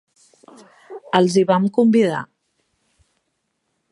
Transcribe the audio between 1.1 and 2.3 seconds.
Els hi vam convidar.